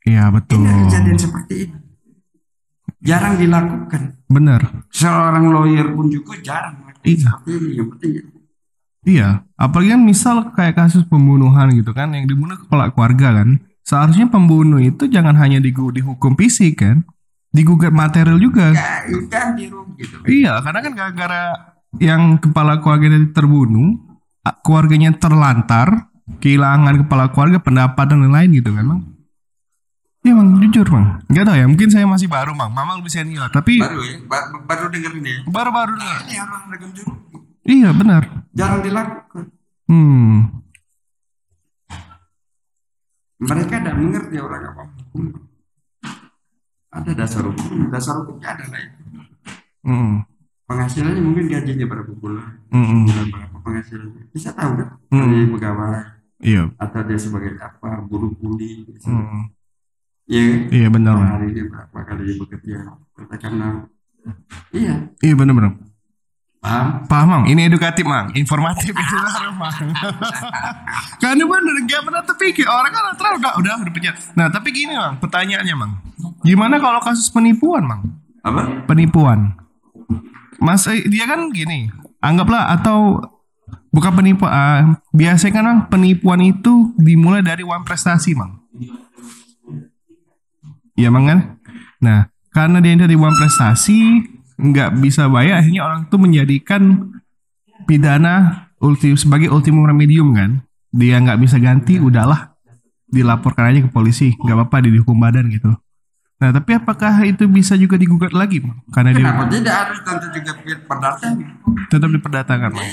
[0.05, 0.61] Iya, betul.
[0.61, 1.77] Ini kejadian seperti ini.
[3.01, 4.01] Jarang dilakukan.
[4.29, 4.61] Benar.
[4.93, 7.29] Seorang lawyer pun juga jarang Iya.
[7.29, 7.69] seperti ini.
[7.77, 8.11] Yang penting
[9.05, 13.61] Iya, apalagi kan misal kayak kasus pembunuhan gitu kan, yang dibunuh kepala keluarga kan.
[13.85, 17.05] Seharusnya pembunuh itu jangan hanya dihukum fisik kan,
[17.53, 18.73] digugat material juga.
[18.73, 19.05] ya
[19.69, 20.15] rugi gitu.
[20.25, 21.43] Iya, karena kan gara-gara
[22.01, 24.01] yang kepala keluarga terbunuh,
[24.65, 26.09] keluarganya terlantar,
[26.41, 29.01] kehilangan kepala keluarga, pendapatan dan lain gitu kan, Bang.
[30.25, 31.21] Iya, Bang, jujur, Bang.
[31.29, 32.73] Gak tau ya, mungkin saya masih baru, Bang.
[32.73, 35.39] Mama lebih senior, tapi Baru ya, ba- baru dengar ini ya.
[35.45, 37.37] baru-baru Ini harus ada ganti rugi.
[37.69, 38.23] Iya, benar.
[38.57, 39.45] Jarang dilakukan.
[39.85, 40.64] Hmm.
[43.45, 45.25] Mereka tidak mengerti orang apa hukum.
[46.89, 48.99] Ada dasar hukum, dasar hukumnya ada lah itu.
[49.85, 50.23] Hmm.
[50.65, 53.05] Penghasilannya mungkin gajinya berapa bulan, Hmm.
[53.05, 54.23] bulan berapa penghasilannya.
[54.33, 54.87] Bisa tahu kan?
[55.13, 55.29] Hmm.
[55.29, 56.01] Dari pegawai
[56.41, 56.63] Iya.
[56.77, 58.87] atau dia sebagai apa, buruh kuli.
[59.05, 59.51] Hmm.
[60.25, 60.59] Iya kan?
[60.73, 62.75] Iya, benar, hari ini berapa kali dia bekerja
[63.13, 63.85] katakanlah
[64.73, 65.84] iya Iya, benar, Bang.
[66.65, 67.43] Paham Paham, Mang.
[67.45, 68.33] Ini edukatif, Mang.
[68.33, 69.77] Informatif itu baru, Mang.
[71.21, 72.65] Karena bener, gak pernah terpikir.
[72.65, 74.17] Orang kan terlalu udah, udah, udah penjara.
[74.33, 75.21] Nah, tapi gini, Mang.
[75.21, 75.91] Pertanyaannya, Mang.
[76.41, 78.01] Gimana kalau kasus penipuan, Mang?
[78.45, 79.57] apa Penipuan.
[80.57, 81.89] Mas, eh, dia kan gini.
[82.21, 83.21] Anggaplah atau
[83.93, 84.49] bukan penipuan.
[84.49, 84.81] ah,
[85.13, 88.65] biasanya kan, Mang, penipuan itu dimulai dari uang prestasi, Mang.
[90.97, 91.39] Iya, Mang kan?
[92.01, 97.11] Nah, karena dia dari uang prestasi nggak bisa bayar, akhirnya orang tuh menjadikan
[97.85, 100.63] pidana ulti sebagai ultimum remedium kan.
[100.95, 102.55] Dia nggak bisa ganti, udahlah
[103.11, 105.75] dilaporkan aja ke polisi, nggak apa-apa dihukum badan gitu.
[106.35, 108.59] Nah, tapi apakah itu bisa juga digugat lagi?
[108.91, 110.51] Karena dia tidak harus tentu juga
[110.83, 111.31] perdata
[111.87, 112.91] tetap diperdatakan, Mang.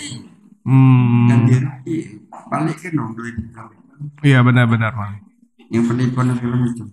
[0.63, 1.99] Hmm, ganti rugi
[2.31, 3.63] balikin dong duit itu.
[4.23, 5.19] iya benar-benar, Mang.
[5.73, 6.31] yang penipuan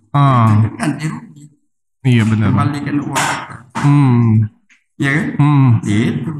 [0.10, 1.43] Ah, ganti rugi
[2.01, 2.49] iya benar.
[2.49, 4.49] Balikin uang kita Hmm,
[4.99, 5.27] ya kan?
[5.39, 5.69] Hmm.
[5.89, 6.33] itu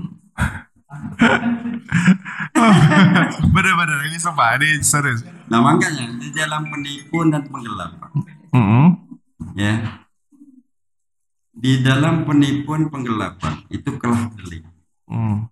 [3.50, 5.24] Benar-benar ini sumpah, ini serius.
[5.50, 8.10] nah makanya di dalam penipuan dan penggelapan
[8.50, 8.98] Hmm,
[9.54, 10.02] ya.
[11.54, 14.66] Di dalam penipuan penggelapan itu kelah delik.
[15.06, 15.46] Hmm,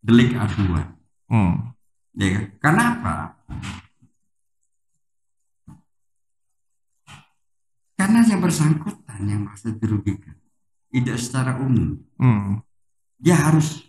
[0.00, 0.96] delik aduan.
[1.28, 1.76] Hmm.
[2.16, 2.44] ya kan?
[2.60, 3.14] Kenapa?
[7.94, 10.34] Karena yang bersangkutan yang merasa dirugikan.
[10.88, 12.62] Tidak secara umum Hmm.
[13.18, 13.82] dia harus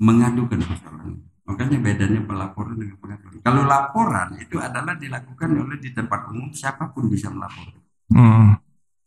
[0.00, 6.30] mengadukan persoalan makanya bedanya pelaporan dengan pengaduan kalau laporan itu adalah dilakukan oleh di tempat
[6.30, 8.58] umum siapa pun bisa melapor Hmm.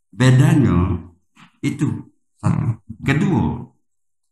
[0.08, 0.96] bedanya
[1.60, 2.08] itu.
[2.40, 2.80] Satu.
[3.04, 3.68] Kedua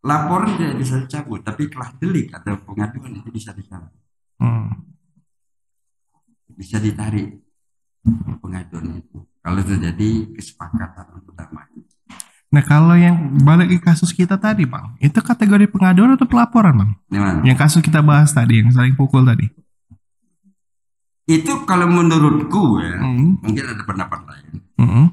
[0.02, 3.92] laporan tidak bisa dicabut tapi kelah delik atau pengaduan itu bisa dicabut.
[4.40, 4.68] Hmm.
[6.52, 7.40] bisa ditarik
[8.40, 9.24] pengaduan itu.
[9.40, 11.71] Kalau terjadi kesepakatan untuk damai
[12.52, 16.90] Nah kalau yang balik ke kasus kita tadi bang, itu kategori pengaduan atau pelaporan bang?
[17.42, 19.48] Yang kasus kita bahas tadi, yang saling pukul tadi.
[21.22, 23.38] itu kalau menurutku ya Hmm.
[23.40, 25.06] mungkin ada pendapat lain Hmm.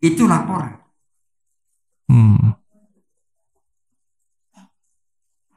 [0.00, 0.80] itu laporan
[2.08, 2.56] Hmm.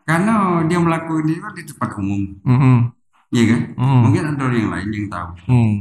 [0.03, 0.33] karena
[0.67, 2.91] dia melakukan itu di tempat umum Hmm.
[3.33, 3.61] Iya kan?
[3.79, 4.01] Hmm.
[4.05, 5.31] Mungkin ada orang yang lain yang tahu.
[5.49, 5.73] Hmm.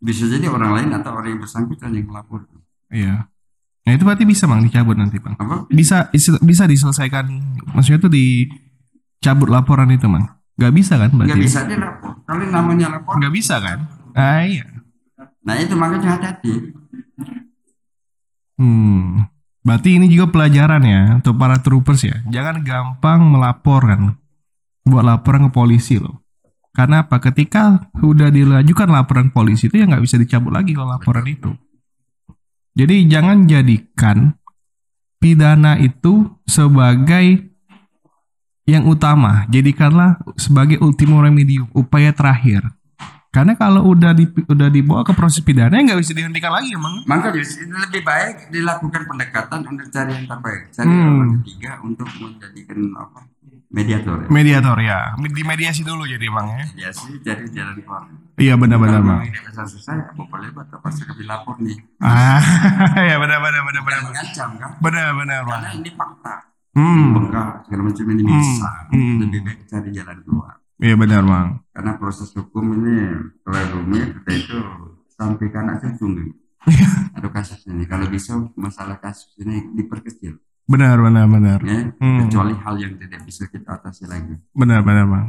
[0.00, 2.48] Bisa jadi orang lain atau orang yang bersangkutan yang melapor.
[2.88, 3.28] Iya.
[3.84, 5.36] Nah itu berarti bisa bang dicabut nanti bang.
[5.36, 5.68] Apa?
[5.68, 7.28] Bisa is- bisa diselesaikan.
[7.76, 10.24] Maksudnya tuh dicabut laporan itu bang.
[10.56, 11.30] Gak bisa kan berarti?
[11.34, 12.12] Nggak bisa dia lapor.
[12.24, 13.20] Kalau namanya lapor.
[13.20, 13.78] Gak bisa kan?
[14.16, 14.64] Ah iya.
[15.44, 16.52] Nah itu makanya hati-hati.
[18.56, 19.26] Hmm.
[19.64, 22.16] Berarti ini juga pelajaran ya untuk para troopers ya.
[22.28, 24.16] Jangan gampang melaporkan.
[24.84, 26.20] Buat laporan ke polisi loh.
[26.74, 27.16] Karena apa?
[27.18, 31.50] Ketika udah dilajukan laporan polisi itu ya nggak bisa dicabut lagi kalau laporan itu.
[32.74, 34.34] Jadi jangan jadikan
[35.22, 37.54] pidana itu sebagai
[38.66, 39.46] yang utama.
[39.46, 42.66] Jadikanlah sebagai ultimo remedium, upaya terakhir.
[43.34, 47.02] Karena kalau udah di, udah dibawa ke proses pidana nggak bisa dihentikan lagi emang.
[47.02, 50.70] Maka justru lebih baik dilakukan pendekatan untuk cari yang terbaik.
[50.70, 51.02] Cari Hmm.
[51.02, 53.20] orang ketiga untuk menjadikan apa?
[53.74, 54.16] Mediator.
[54.22, 54.28] Ya.
[54.30, 56.46] Mediator ya, dimediasi dulu jadi bang
[56.78, 56.90] ya.
[56.94, 58.06] Sih jadi jalan keluar.
[58.34, 59.20] Iya benar-benar bang.
[59.64, 61.78] susah ya apa lebat apa sih kami lapor nih.
[62.02, 62.42] Ah,
[63.10, 64.70] ya benar-benar benar-benar mengancam kan?
[64.82, 65.60] benar-benar bang.
[65.62, 66.34] Karena ini fakta.
[66.74, 68.70] Hmm, Bengkak segala macam ini bisa.
[68.90, 69.16] Hmm.
[69.22, 70.54] Lebih baik cari jalan keluar.
[70.82, 71.48] iya benar bang.
[71.70, 72.94] Karena proses hukum ini
[73.46, 74.06] terlalu rumit.
[74.18, 74.58] Kita itu
[75.14, 76.28] sampai ke anak cucu nih.
[77.14, 77.86] Ada kasus ini.
[77.86, 80.34] Kalau bisa masalah kasus ini diperkecil.
[80.66, 81.62] Benar benar benar.
[81.62, 81.94] Ya.
[82.02, 82.26] Hmm.
[82.26, 84.34] Kecuali hal yang tidak bisa kita atasi lagi.
[84.50, 85.26] Benar-benar bang.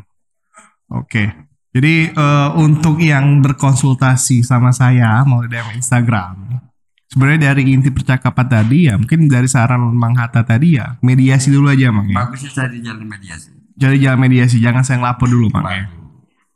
[0.89, 1.29] Oke.
[1.75, 6.63] Jadi eh, untuk yang berkonsultasi sama saya mau DM Instagram.
[7.05, 11.67] Sebenarnya dari inti percakapan tadi ya, mungkin dari saran Mang Hatta tadi ya, mediasi dulu
[11.67, 12.17] aja bang ya.
[12.23, 13.51] Bagusnya cari jalan mediasi.
[13.75, 15.83] Jadi jalan mediasi, jangan saya lapor dulu bang ya.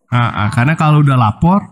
[0.10, 1.64] Ah, ah, karena kalau udah lapor,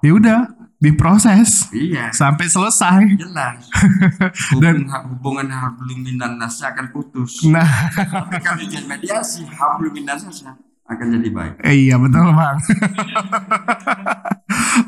[0.00, 0.38] ya udah
[0.78, 2.08] diproses Iya.
[2.14, 3.02] sampai selesai.
[3.18, 3.66] Jelas.
[4.62, 7.44] Dan- Hubungan, hablum minan nasnya akan putus.
[7.44, 10.54] Nah, Tapi kalau jalan mediasi, hablum minan nasnya
[10.90, 11.52] akan jadi baik.
[11.62, 12.56] eh, iya betul bang.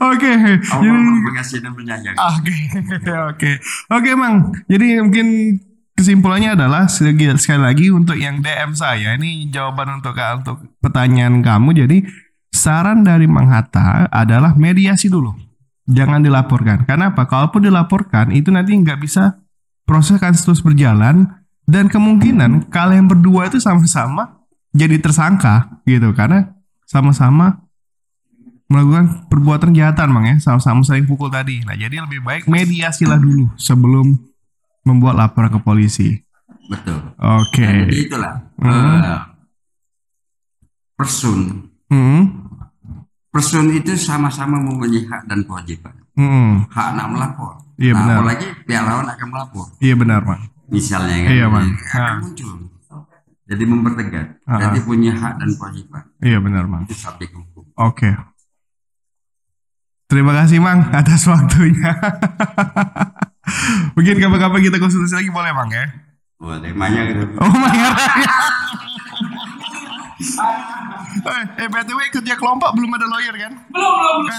[0.02, 0.32] Oke,
[0.72, 2.16] Allah jadi mengasihi dan penyayang.
[2.34, 2.54] Oke,
[3.06, 3.50] oke,
[3.90, 4.50] oke, Mang.
[4.66, 5.26] Jadi mungkin
[5.94, 11.70] kesimpulannya adalah sekali, sekali lagi untuk yang DM saya ini jawaban untuk untuk pertanyaan kamu.
[11.86, 11.96] Jadi
[12.50, 15.34] saran dari Mang Hatta adalah mediasi dulu,
[15.86, 16.82] jangan dilaporkan.
[16.88, 17.26] Karena apa?
[17.30, 19.38] Kalaupun dilaporkan itu nanti nggak bisa
[19.86, 21.26] proses akan terus berjalan
[21.70, 24.41] dan kemungkinan kalian berdua itu sama-sama
[24.72, 26.52] jadi tersangka gitu karena
[26.84, 27.60] sama-sama
[28.66, 33.52] melakukan perbuatan kejahatan bang ya sama-sama saling pukul tadi nah jadi lebih baik mediasilah dulu
[33.54, 34.16] sebelum
[34.82, 36.08] membuat laporan ke polisi
[36.64, 36.98] Betul.
[37.14, 38.34] oke Nah, jadi itulah.
[38.56, 38.96] Hmm.
[38.98, 39.20] eh,
[40.94, 41.38] person.
[41.88, 42.48] Hmm,
[43.28, 45.92] Person itu sama-sama mempunyai hak dan kewajiban.
[46.14, 46.68] hmm.
[46.68, 47.60] Hak nak melapor.
[47.76, 48.16] Iya, nah, benar.
[48.18, 49.66] apalagi pihak lawan akan melapor.
[49.78, 51.30] iya benar bang Misalnya kan.
[51.30, 51.68] Iya, Bang.
[51.68, 52.16] akan Ah.
[52.22, 52.52] muncul.
[53.42, 54.26] Jadi mempertegas.
[54.44, 54.58] Ah.
[54.62, 56.02] Jadi punya hak dan kewajiban.
[56.18, 57.62] iya benar bang Itu subjek hukum.
[57.74, 58.08] oke
[60.06, 61.88] terima kasih mang atas waktunya
[63.94, 65.84] mungkin kapan-kapan kita konsultasi lagi boleh bang ya
[66.36, 67.22] Wah, temanya gitu.
[67.34, 67.98] oh my god
[71.24, 74.32] eh, eh btw kerja kelompok belum ada lawyer kan Belum, belum.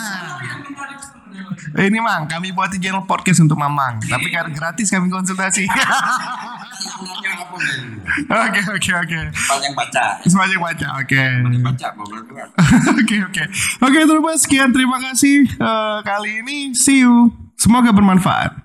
[1.79, 5.65] Eh, ini mang, kami buat channel podcast untuk Mamang, tapi kan gratis kami konsultasi.
[8.33, 9.19] Oke oke oke.
[9.29, 10.05] Panjang baca.
[10.25, 11.21] Semuanya baca, oke.
[11.61, 12.45] Baca mau berdua.
[12.97, 13.43] Oke oke.
[13.81, 16.73] Oke terus sekian terima kasih eh, kali ini.
[16.73, 17.29] See you.
[17.57, 18.57] Semoga bermanfaat.